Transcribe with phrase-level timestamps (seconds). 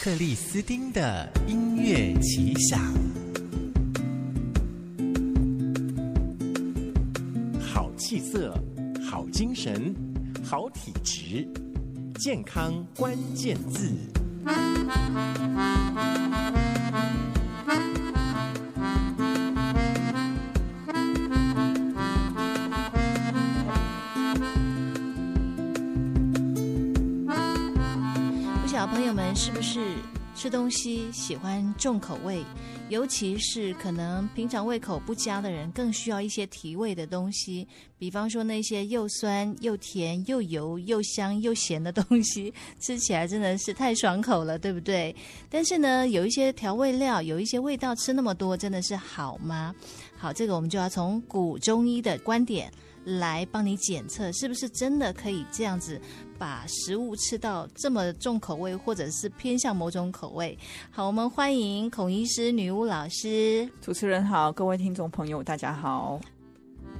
[0.00, 2.80] 克里斯汀的音乐奇想，
[7.60, 8.54] 好气色，
[9.10, 9.92] 好精神，
[10.44, 11.48] 好体质，
[12.14, 13.92] 健康关键字。
[28.78, 29.96] 小朋友们，是不是
[30.36, 32.44] 吃东西喜欢重口味？
[32.90, 37.66] 尤其是可能平常胃口不佳的人，更需要一些提味的东西。
[37.98, 45.12] 比方说那些又酸又甜又油又香又咸的东西， 吃起来真的是太爽口了，对不对？
[45.50, 49.74] 但是呢，有一些调味料，有一些味道，吃那么多，真的是好吗？
[50.16, 52.72] 好，这个我们就要从古中医的观点
[53.04, 56.00] 来帮你检测，是不是真的可以这样子。
[56.38, 60.56] 把食物吃到这么重口味，或者是偏向某种口味。
[60.90, 63.68] 好，我们欢迎孔医师女巫老师。
[63.80, 66.20] 主持人好，各位听众朋友，大家好。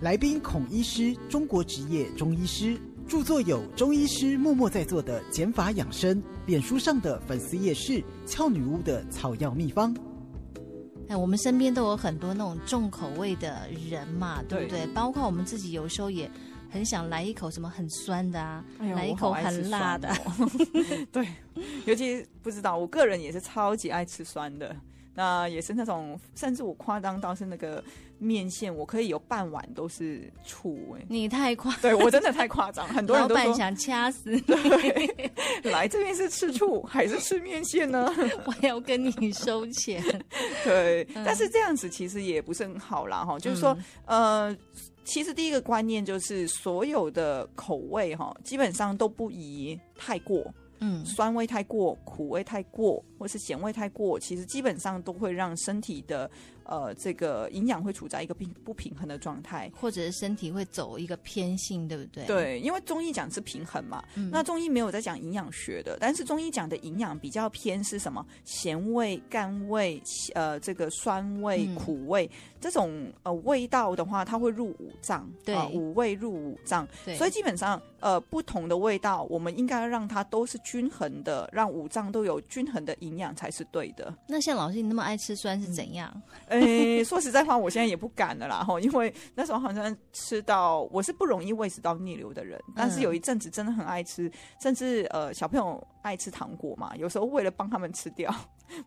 [0.00, 9.96] 来宾孔医师，中国职业中医师，著作有《中医师默默在做的减法养生》，脸书上的粉丝夜市“俏女巫的草药秘方”。
[11.08, 14.84] 哎，我们身边都有很多那种重口味的人嘛，对不对？
[14.84, 16.28] 对，包括我们自己，有时候也。
[16.70, 20.08] 很想来一口什么很酸的啊，哎、来一口很辣的。
[20.08, 20.50] 哦、
[21.10, 21.26] 对，
[21.86, 24.74] 尤其不知道，我个人也是超级爱吃酸的。
[25.14, 27.82] 那也是那种，甚至我夸张到是那个
[28.20, 30.96] 面线，我可以有半碗都是醋。
[30.96, 34.40] 哎，你太夸，对我真的太夸张，很多人都说想掐死。
[34.42, 35.32] 对，
[35.72, 38.08] 来这边是吃醋还是吃面线呢？
[38.46, 40.00] 我要跟你收钱。
[40.62, 44.56] 对，嗯、但是这样子其实也不是很好啦，哈，就是说，嗯、呃。
[45.08, 50.44] 其实第一个观念就是，所有的口味哈，基本上都不宜太过，
[50.80, 56.30] 嗯，酸味太过，苦味太过，或是咸味太过，其实基本上都会让身体的。
[56.68, 62.26] 呃，这个营养会处在一个平不平衡的状态，或者是身体会走一个偏性，对不对？
[62.26, 68.24] 对，因为中医讲是平衡嘛，嗯、那中医没有在讲营养学的，但是中医讲的营养比较偏是什么？
[68.44, 70.00] 咸味、甘味，
[70.34, 84.14] 呃，这个酸味、嗯、苦味这种呃味道的话，它会入五脏，对、呃，五味入五脏，对，所以基本上呃不同的味道，我们应该让它都是均衡的，让五脏都有均衡的营养才是对的。
[84.26, 86.12] 那像老师你那么爱吃酸是怎样？
[86.48, 86.57] 嗯
[87.04, 94.30] 说实在话，我现在也不敢了啦，哈，因为那时候好像吃到，我是不容易胃食道逆流的人，但是有一阵子真的很爱吃，
[94.60, 98.34] 甚至呃小朋友爱吃糖果嘛，有时候为了帮他们吃掉，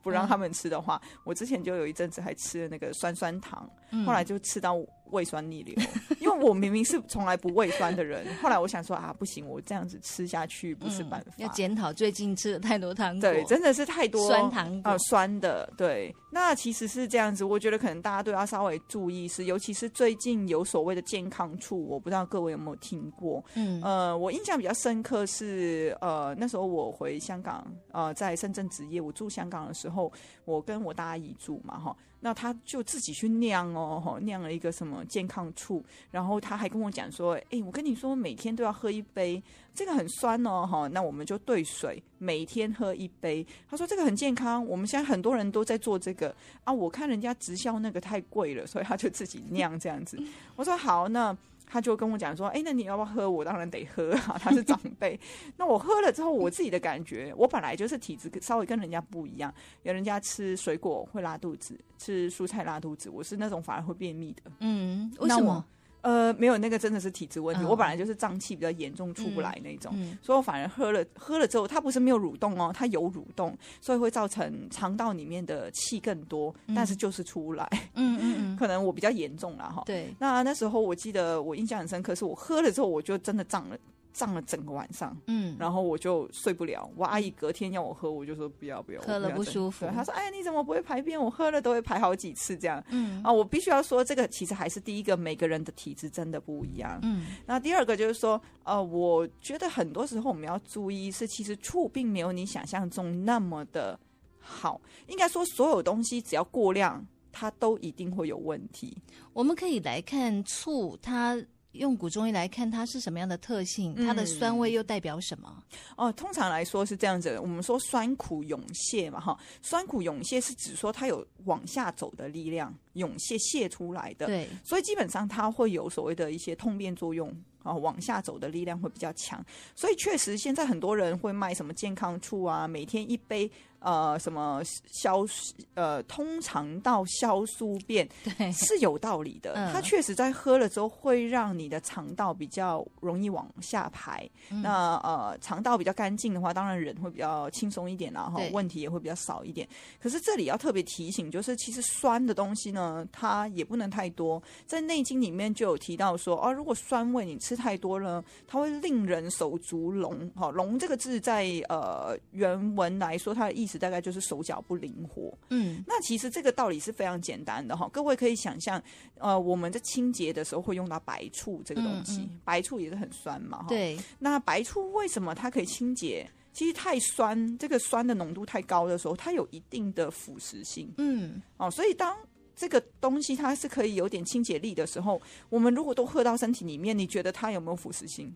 [0.02, 3.70] 不让他们吃的话，我之前就有一阵子还吃了那个酸酸糖，
[4.06, 4.80] 后来就吃到。
[5.12, 5.76] 胃酸逆流，
[6.22, 11.34] 因为我明明是从来不胃酸的人，后来我想说啊，不行，我这样子吃下去不是办法。
[11.38, 15.70] 嗯、要检讨最近吃了太多糖果，对，真的是太多酸糖啊、呃，酸的。
[15.76, 23.44] 对，那其实是这样子，我觉得可能大家都要稍微注意，是尤其是最近有所谓的健康处，我不知道各位有没有听过？
[23.56, 30.12] 嗯，呃，我印象比较深刻是，呃，那时候我回香港，呃，在深圳职业，我住香港时候，
[30.46, 31.96] 我跟我大阿姨住嘛，哈。
[32.24, 39.42] 那他就自己去酿哦，酿了一个什么健康醋，然后他还跟我讲说，哎，我跟你说，每天都要喝一杯，
[39.74, 43.44] 这个很酸哦，哈，那我们就兑水，每天喝一杯。
[43.68, 50.22] 他说这个很健康，我们现在很多人都在做这个啊，我看人家直销那个太贵了，所以他就自己酿这样子。
[50.56, 51.36] 我说好，那。
[51.72, 53.32] 他就跟我讲说：“哎，那你要不要喝？
[53.32, 55.18] 我当然得喝啊，他是长 辈。
[55.56, 59.54] 那我喝了之后，我自己的感觉，我本来就是体质稍微跟人家不一样。
[59.84, 64.52] 有人家吃水果会拉肚子，吃蔬菜拉肚子，我是那种反而会便秘的。
[64.60, 65.64] 嗯，为什么？
[66.02, 67.64] 呃，没有那个真的是体质问题。
[67.64, 77.68] 嗯、我本来就是胀气比较严重，出不来那种，嗯嗯、所以我反而喝了喝了之后，它不是没有蠕动哦，它有蠕动，所以会造成肠道里面的气更多，嗯、但是就是出不来。
[77.96, 79.84] 嗯嗯嗯， 可能我比较严重了哈。
[79.86, 83.78] 对，那那时候我记得我印象很深刻，是我喝了之后我就真的胀了。
[84.14, 86.90] 胀了整个晚上，嗯，然后我就睡不了。
[86.96, 89.88] 我阿姨隔天要我喝，我就说不要不要，喝了不舒服。
[89.94, 91.20] 她说：“哎，你怎么不会排便？
[91.20, 97.00] 我喝了都会排好几次这样。”嗯啊，我必须要说，这个其实还是第一个，每个人的体质真的不一样。
[97.04, 104.00] 嗯，那第二个就是说，呃，我觉得很多时候我们要注意是，其实醋并没有你想象中那么的
[104.40, 104.80] 好。
[105.08, 108.98] 应该说，所有东西只要过量，它都一定会有问题。
[109.34, 111.42] 我们可以来看醋，它。
[111.74, 113.96] 用古中医来看，它是什么样的特性？
[113.96, 115.64] 它的酸味又代表什么？
[115.96, 117.40] 嗯、哦，通常来说是这样子。
[117.40, 124.26] 我们说酸苦涌泻嘛，哈，酸苦涌泻是指说它有往下走的力量，涌泻泻出来的。
[124.26, 127.34] 对，所以基本上它会有所谓的一些通便作用
[127.64, 129.44] 啊，往下走的力量会比较强。
[129.76, 133.50] 所以确实现在很多人会卖什么健康醋啊，每天一杯。
[133.82, 134.62] 呃什么
[134.92, 135.26] 消
[135.74, 139.54] 呃通肠道消宿便，对，是有道理的。
[139.54, 144.30] 嗯、它确实在喝了之后会让你的肠道比较容易往下排。
[144.52, 149.68] 嗯、那呃肠道比较干净的话，当然人会比较轻松一点，然后问题也会比较少一点。
[150.00, 154.40] 可是这里要特别提醒，就是其实酸的东西呢，它也不能太多。
[154.68, 160.30] 在《内经》里面就有提到说，哦、啊，如果酸味你吃太多了，它会令人手足聋。
[160.36, 165.38] 好，聋这个字在呃原文来说，它的意思大概就是手脚不灵活。
[165.50, 168.82] 嗯，那其实这个道理是非常简单的哈，各位可以想象，
[169.18, 173.66] 呃，我们在清洁的时候会用到白醋这个东西，嗯嗯、白醋也是很酸嘛。
[173.68, 176.30] 对，那白醋为什么它可以清洁？
[176.54, 180.94] 其实太酸，这个酸的浓度太高的时候，它有一定的腐蚀性。
[180.98, 182.14] 嗯，哦，所以当
[182.56, 188.34] 这个东西它是可以有点清洁力的时候，我们如果都喝到身体里面，你觉得它有没有腐蚀性？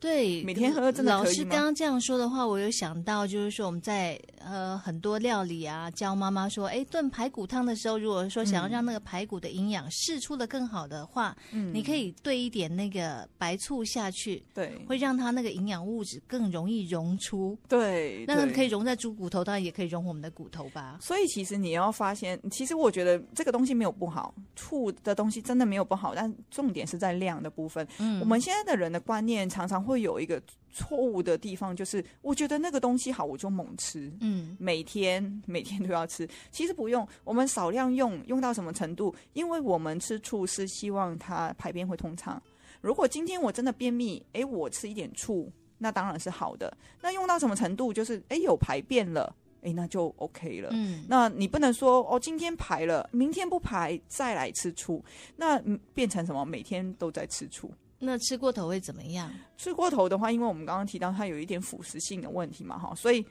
[0.00, 1.12] 对，每天喝真的？
[1.12, 20.98] 老师刚刚这样说的话，我有想到，就是说我们在呃很多料理啊，教妈妈说，哎，炖排骨汤的时候，如果说想要让那个排骨的营养释出的更好的话，嗯，你可以兑一点那个白醋下去，对，会让它那个营养物质更容易溶出，对，那可以溶在猪骨头，当然也可以溶我们的骨头吧。
[21.02, 27.86] 所以其实你要发现，其实我觉得这个东西没有不好，醋的东西真的没有不好，但重点是在量的部分。
[27.98, 30.40] 嗯，我们现在的人的观念常常会有一个。
[30.72, 36.24] 错误的地方就是，我觉得那个东西好，我就猛吃，嗯，每天 每天都要吃。
[36.52, 39.12] 其实不用，我们少量用，用到什么程度？
[39.32, 42.40] 因为我们吃醋是希望它排便会通畅。
[42.80, 46.72] 如果今天我真的便秘，诶，我吃一点醋，那当然是好的。
[47.00, 47.92] 那用到什么程度？
[47.92, 50.68] 就是诶，有排便了，哎，那就 OK 了。
[50.72, 55.04] 嗯，那你不能说哦，今天排了，明天不排再来吃醋，
[55.34, 55.60] 那
[55.92, 56.44] 变成什么？
[56.44, 57.68] 每天都在吃醋。
[58.02, 59.30] 那吃过头会怎么样？
[59.58, 63.24] 吃过头的话，因为我们刚刚提到它有一点腐蚀性的问题嘛，哈，所以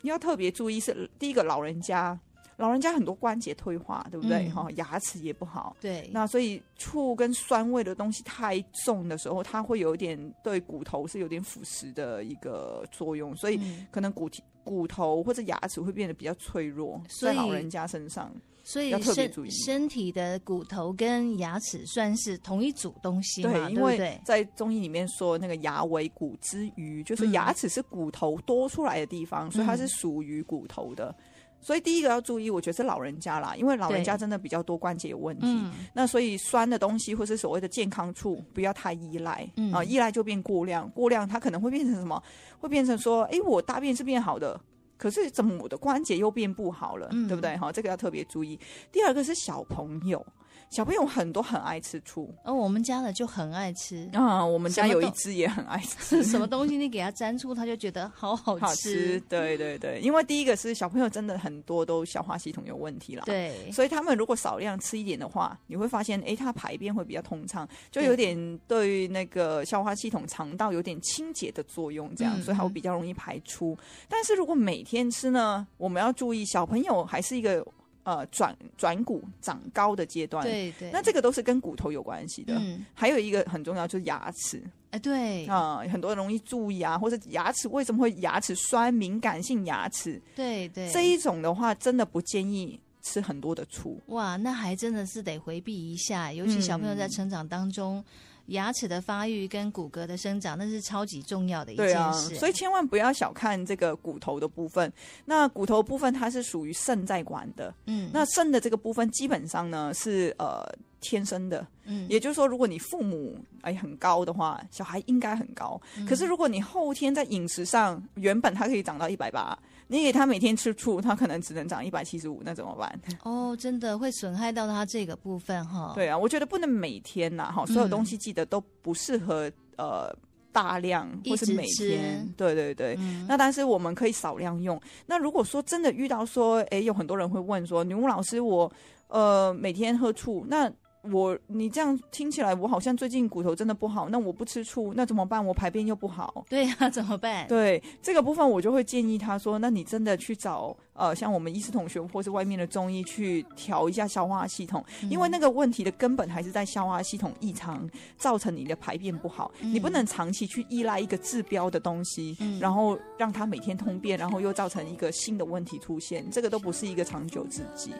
[0.00, 1.08] 你要特别注意是。
[1.18, 2.18] 第一个，老人家，
[2.58, 4.48] 老人家很多关节退化，对不对？
[4.50, 5.76] 哈、嗯，牙齿也不好。
[5.80, 6.10] 对。
[6.12, 13.60] 那所以醋跟酸味的东西太重的时候，它会有一点对骨头是有点腐蚀的一个作用，所以
[13.92, 18.30] 可能骨体骨头或者牙齿会变得比较脆弱，在老人家身上。
[18.64, 31.14] 所以身身体的骨头跟牙齿算是同一组东西嘛，对，对，因为在中医里面说那个牙为骨之余，就是牙齿是骨头多出来的地方，嗯、所以它是属于骨头的。
[31.60, 35.46] 所以第一个要注意，我觉得是老人家啦，因为老人家真的比较多关节有问题。
[35.46, 42.22] 嗯、那所以酸的东西或是所谓的健康处，不要太依赖、嗯、啊，依赖就变过量，过量它可能会变成什么？
[42.58, 44.58] 会变成说，哎，我大便是变好的。
[44.96, 47.56] 可是怎么我的关节又变不好了，嗯、对不对？
[47.56, 48.58] 哈，这个要特别注意。
[48.90, 50.24] 第二个是小朋友。
[50.70, 54.44] 小朋友很多很爱吃醋，而、哦、我们家的就很爱吃啊。
[54.44, 58.64] 我们家有一只也很爱吃，什么东 西你给他沾醋，他就觉得好好吃。
[58.64, 73.72] 好吃，对对对，因为第一个是小朋友真的很多都消化系统有问题啦，对，所以他们如果少量吃一点的话，你会发现，哎，他排便会比较通畅，就有点对那个消化系统、肠道有点清洁的作用，这样，嗯、所以它会比较容易排出。
[73.80, 77.66] 嗯、但是如果每天吃呢，我们要注意，小朋友还是一个。
[78.08, 82.54] 呃，转转骨长高的阶段，对对，那这个都是跟骨头有关系的。
[82.54, 88.94] 嗯，还有一个很重要就是牙齿，哎、欸，对啊、呃，很多人容易蛀牙，或者牙齿为什么会牙齿酸？
[88.94, 94.00] 敏感性牙齿，对对，这一种的话，真的不建议吃很多的醋。
[94.06, 97.98] 哇，那还真的是得回避一下，尤其小朋友在成长当中。
[97.98, 98.04] 嗯
[98.48, 101.92] 牙齿的发育跟骨骼的生长，那是超级重要的一件事。
[101.92, 104.92] 对啊，所以千万不要小看这个骨头的部分。
[105.24, 110.66] 那骨头部分它是属于肾在管的，嗯，那肾的这个部分基本上呢是呃
[111.00, 115.80] 天生的，嗯，也就是说，如果你父母哎很高的话，小孩应该很高。
[115.96, 119.58] 嗯，可是如果你后天在饮食上，原本它可以长到一百八。
[119.88, 123.00] 你给他每天吃醋，他可能只能长一百七十五，那怎么办？
[123.24, 125.92] 哦，真的会损害到他这个部分哈。
[125.94, 130.16] 对啊，我觉得不能每天呐，哈，所有东西记得都不适合、嗯、呃
[130.52, 132.26] 大量或是每天。
[132.36, 134.80] 对对对，嗯、那但是我们可以少量用。
[135.06, 138.70] 那如果说真的遇到说，哎，有很多人会问说，女巫老师，我
[139.08, 140.70] 呃每天喝醋，那。
[141.02, 144.08] 我你这样听起来，我好像最近骨头真的不好。
[144.08, 145.44] 那我不吃醋，那怎么办？
[145.44, 146.44] 我排便又不好。
[146.48, 147.46] 对呀、啊，怎么办？
[147.46, 159.50] 对这个部分，我就会建议他说：那你真的去找呃，像我们医师同学或是外面的中医去调一下消化系统，嗯、因为那个问题的根本还是在消化系统异常，造成你的排便不好。
[159.60, 167.92] 嗯、你不能长期去依赖一个治标的东西，嗯、然后让它每天通便，然后又造成一个新的问题出现，这个都不是一个长久之计。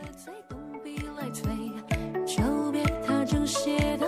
[3.49, 4.07] 正邪道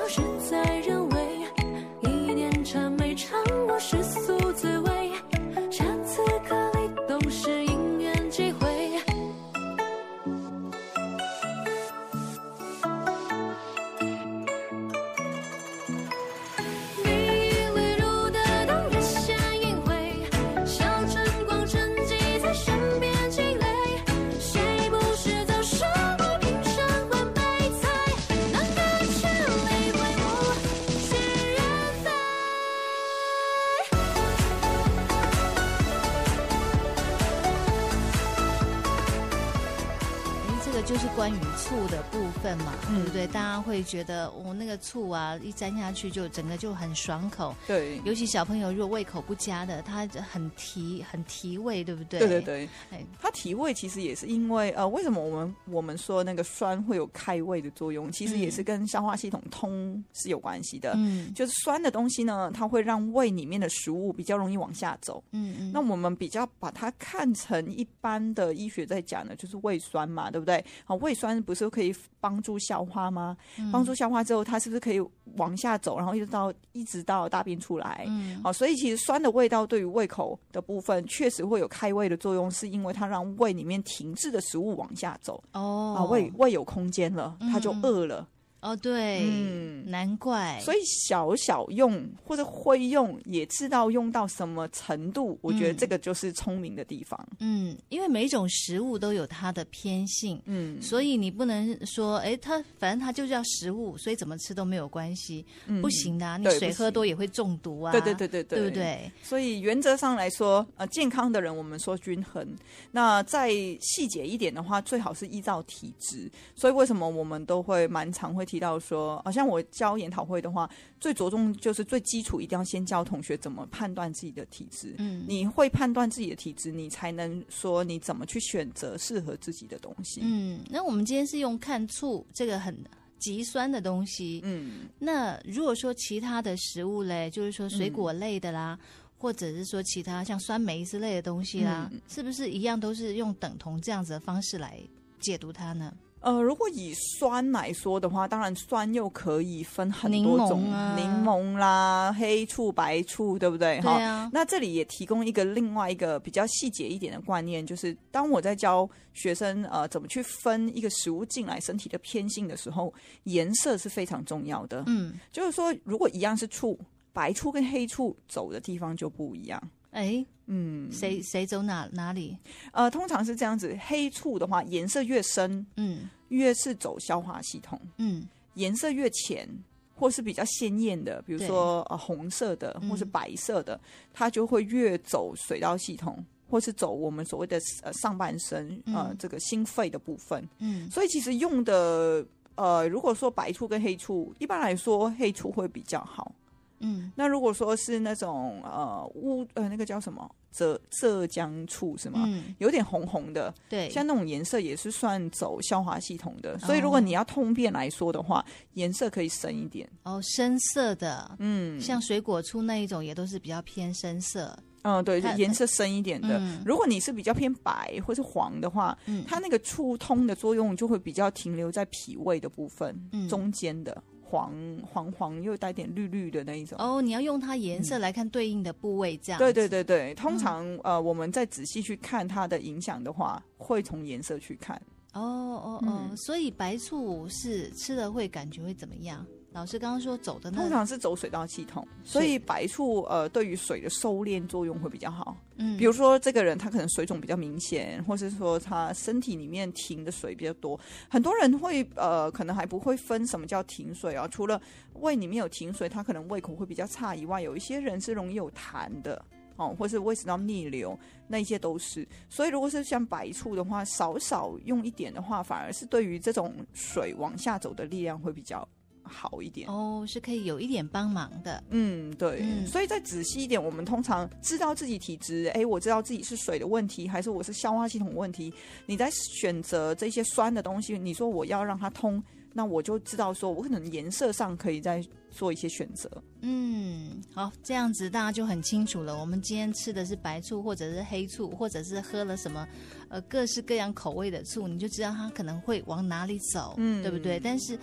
[41.89, 42.20] 的部
[42.50, 43.26] 分嘛，嗯、对不对？
[43.28, 47.54] 大家会觉得哦，那个醋啊，一沾下去就整个就很爽口。
[47.66, 52.19] 对，尤其小朋友如果胃口不佳的，他很提很提味，对不对？
[52.19, 58.11] 对对对，哎，它提味其实也是因为呃，为什么我们我们说那个酸会有开胃的作用？
[58.11, 60.95] 其实也是跟消化系统通是有关系的。
[60.97, 65.23] 嗯，就是酸的东西呢，它会让胃里面的食物比较容易往下走。
[65.30, 70.64] 嗯嗯，那我们比较把它看成一般的医学在讲的，就是胃酸嘛，对不对？
[70.85, 73.37] 好，胃酸不是可以帮助消化吗？
[73.73, 75.00] 帮助消化之后，它是不是可以
[75.37, 78.04] 往下走，然后一直到一直到大便出来？
[78.09, 85.42] 嗯，好，所以其实酸的味道对于胃口的部分确实会有开胃的作用，是因为它让胃里面停滞的食物往下走。
[85.52, 88.26] 哦，啊，胃胃有空间了，它就饿了。
[88.61, 90.61] 哦，对，嗯，难怪。
[90.61, 97.19] 所以小小用或者会用，也知道用到什么程度，我觉得这个就是聪明的地方。
[97.38, 106.37] 嗯，因为每一种食物都有它的偏性，嗯，所以你不能说，哎，它反正它就叫食物，所以怎么吃都没有关系，嗯、不行的、啊。
[106.37, 107.93] 你水喝多也会中毒啊。
[107.93, 109.11] 对对对对对，对不对？
[109.23, 112.47] 所以原则上来说，呃，健康的人我们说均衡。
[112.90, 113.50] 那再
[113.81, 116.31] 细节一点的话，最好是依照体质。
[116.55, 118.50] 所以为什么我们都会蛮常会。
[118.50, 124.97] 提到说，好像我教研讨会的话，最着重就是最基础，一定要先教同学怎么判断自己的体质。
[124.99, 130.21] 嗯，你会判断自己的体质，你才能说你怎么去选择适合自己的东西。
[130.25, 132.76] 嗯，那我们今天是用看醋这个很
[133.21, 134.40] 极酸的东西。
[134.42, 144.80] 嗯，那如果说其他的食物嘞，就是说水果类的啦，嗯、或者是说其他像酸梅之类的东西啦，嗯、是不是一样都是用等同这样子的方式来
[145.21, 145.95] 解读它呢？
[146.21, 153.81] 呃，如果以酸来说的话，当然酸又可以分很多种，柠檬啊，柠檬啦、黑醋、白醋，对不对？
[153.81, 154.31] 哈啊。
[154.33, 162.93] 那这里也提供一个另外一个比较细节一点的观念，就是当我在教学生呃怎么去分一个食物进来身体的偏性的时候，
[163.25, 164.85] 颜色是非常重要的。
[164.89, 166.79] 嗯，就是说，如果一样是醋，
[167.15, 169.61] 白醋跟黑醋走的地方就不一样。
[169.90, 172.37] 哎，嗯，谁谁走哪哪里？
[172.73, 179.49] 呃，通常是这样子，黑醋的话，颜色越深，嗯，越是走消化系统，嗯，颜色越浅
[179.94, 183.80] 或是比较鲜艳的，比如说呃红色的或是白色的，嗯、
[184.12, 196.32] 它就会越走水道系统，或是走我们所谓的呃上半身呃、嗯、这个心肺的部分，嗯，所以其实用的呃，如果说白醋跟黑醋，一般来说黑醋会比较好。
[196.81, 202.25] 嗯，那如果说是那种呃乌呃那个叫什么浙浙江醋是吗？
[202.27, 208.45] 嗯，有点红红的，对，像那种颜色也是算走消化系统的，所以如果你要通便来说的话，
[208.75, 209.89] 颜色可以深一点。
[210.03, 216.39] 哦，深色的，嗯，像水果醋那一种也都是比较偏深色，嗯，对，颜色深一点的。
[216.39, 224.03] 嗯，如果你是比较偏白或是黄的话，嗯，它那个醋通的作用就会比较停留在脾胃的部分，嗯，中间的。
[224.31, 224.55] 黄
[224.87, 229.41] 黄黄又带点绿绿的那一种哦，你要用它颜色来看对应的部位，这样、嗯。
[229.41, 234.81] 对对对对，通常、嗯、呃，我们再仔细去看它的影响的话，会从颜色去看。
[235.15, 239.27] 哦哦哦，嗯、所以白醋是吃了会感觉会怎么样？
[239.52, 245.37] 老师刚刚说走的那通常是走水道系统，所以白醋呃对于水的收敛作用会比较好。
[245.57, 250.78] 嗯，比如说这个人他可能水肿比较明显，或是说他身体里面停的水比较多，
[251.09, 254.28] 很多人会呃可能还不会分什么叫停水啊。
[254.28, 254.61] 除了
[254.95, 259.21] 胃里面有停水，他可能胃口会比较差以外，有一些人是容易有痰的
[259.57, 262.07] 哦，或是胃食道逆流，那一些都是。
[262.28, 268.66] 所以如果是像白醋的话，少少用一点的话，反而是对于这种水往下走的力量会比较。
[269.11, 271.62] 好一点哦，是可以有一点帮忙的。
[271.71, 272.40] 嗯，对。
[272.43, 278.52] 嗯、所以再仔细一点，我们通常知道自己体质，哎，我知道自己是水的问题，还是我是消化系统问题。
[278.87, 286.11] 你在选择这些酸的东西，你说我要让它通，那我就知道说我可能颜色上可以再做一些选择。
[286.43, 289.19] 嗯，好，这样子大家就很清楚了。
[289.19, 292.67] 我们今天吃的是白醋，或者是黑醋，或者是喝了什么
[293.09, 297.38] 呃各式各样口味的醋，你就知道它可能会往哪里走，嗯，对不对？
[297.38, 297.79] 但是。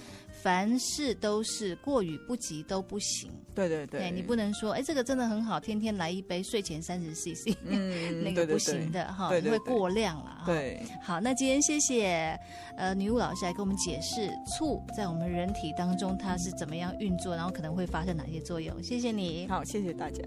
[0.47, 3.29] 凡事都是过与不及都不行。
[3.53, 10.43] 对对对，你不能说，哎，这个真的很好，天天来一杯，睡前三十 CC， 嗯，那个不行的哈，你会过量了。
[10.45, 12.39] 对，好，那今天谢谢
[12.77, 18.81] 呃女巫老师来给我们解释醋在我们人体当中它是怎么样运作，然后可能会发生哪些作用。
[18.81, 20.23] 谢谢你，好，谢谢大家。